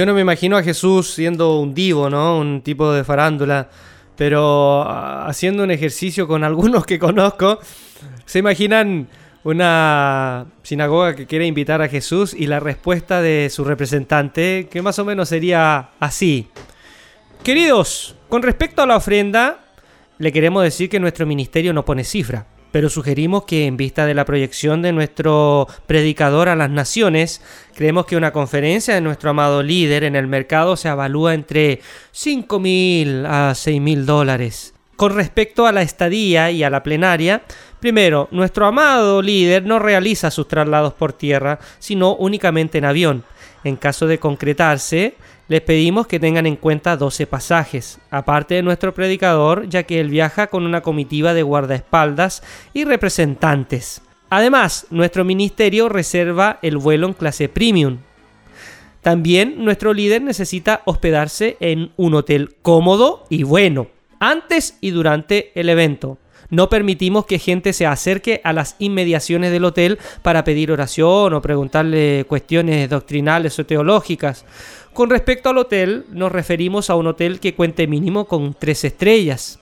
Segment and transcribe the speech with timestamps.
[0.00, 2.38] Yo no me imagino a Jesús siendo un divo, ¿no?
[2.38, 3.68] Un tipo de farándula.
[4.16, 7.58] Pero ah, haciendo un ejercicio con algunos que conozco,
[8.24, 9.08] se imaginan
[9.44, 14.98] una sinagoga que quiere invitar a Jesús y la respuesta de su representante, que más
[14.98, 16.48] o menos sería así.
[17.42, 19.66] Queridos, con respecto a la ofrenda,
[20.16, 24.14] le queremos decir que nuestro ministerio no pone cifra pero sugerimos que en vista de
[24.14, 27.42] la proyección de nuestro predicador a las naciones,
[27.74, 31.80] creemos que una conferencia de nuestro amado líder en el mercado se avalúa entre
[32.12, 34.74] 5 mil a 6 mil dólares.
[34.96, 37.42] Con respecto a la estadía y a la plenaria,
[37.80, 43.24] primero, nuestro amado líder no realiza sus traslados por tierra, sino únicamente en avión.
[43.64, 45.14] En caso de concretarse,
[45.50, 50.08] les pedimos que tengan en cuenta 12 pasajes, aparte de nuestro predicador, ya que él
[50.08, 54.00] viaja con una comitiva de guardaespaldas y representantes.
[54.28, 57.98] Además, nuestro ministerio reserva el vuelo en clase premium.
[59.00, 63.88] También nuestro líder necesita hospedarse en un hotel cómodo y bueno,
[64.20, 66.18] antes y durante el evento.
[66.50, 71.42] No permitimos que gente se acerque a las inmediaciones del hotel para pedir oración o
[71.42, 74.44] preguntarle cuestiones doctrinales o teológicas.
[74.92, 79.60] Con respecto al hotel, nos referimos a un hotel que cuente mínimo con tres estrellas.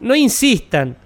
[0.00, 0.96] No insistan,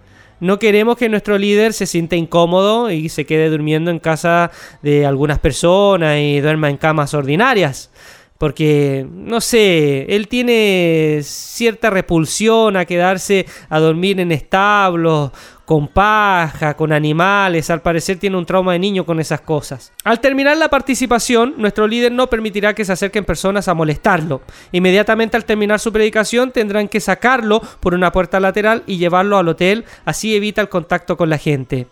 [0.40, 4.50] no queremos que nuestro líder se sienta incómodo y se quede durmiendo en casa
[4.82, 7.92] de algunas personas y duerma en camas ordinarias.
[8.38, 15.30] Porque, no sé, él tiene cierta repulsión a quedarse a dormir en establos
[15.72, 19.90] con paja, con animales, al parecer tiene un trauma de niño con esas cosas.
[20.04, 24.42] Al terminar la participación, nuestro líder no permitirá que se acerquen personas a molestarlo.
[24.72, 29.48] Inmediatamente al terminar su predicación tendrán que sacarlo por una puerta lateral y llevarlo al
[29.48, 31.86] hotel, así evita el contacto con la gente.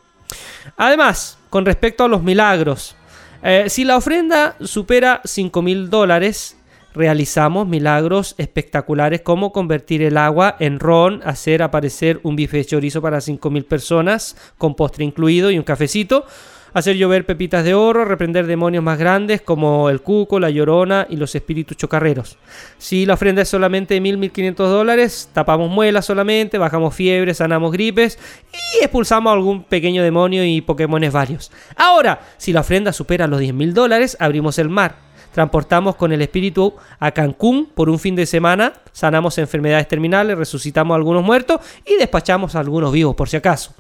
[0.77, 2.97] Además, con respecto a los milagros,
[3.43, 6.59] eh, si la ofrenda supera 5 mil dólares,
[6.95, 13.19] realizamos milagros espectaculares como convertir el agua en ron, hacer aparecer un bife chorizo para
[13.19, 16.25] 5.000 personas con postre incluido y un cafecito,
[16.73, 21.17] hacer llover pepitas de oro, reprender demonios más grandes como el cuco, la llorona y
[21.17, 22.39] los espíritus chocarreros.
[22.79, 27.73] Si la ofrenda es solamente de 1.000, 1.500 dólares, tapamos muelas solamente, bajamos fiebre, sanamos
[27.73, 28.19] gripes
[28.53, 31.51] y expulsamos algún pequeño demonio y pokémones varios.
[31.77, 36.75] Ahora, si la ofrenda supera los 10.000 dólares, abrimos el mar transportamos con el espíritu
[36.99, 41.97] a Cancún por un fin de semana, sanamos enfermedades terminales, resucitamos a algunos muertos y
[41.97, 43.75] despachamos a algunos vivos por si acaso.